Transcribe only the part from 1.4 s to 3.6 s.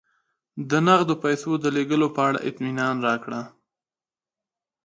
د لېږلو په اړه اطمینان راکړه.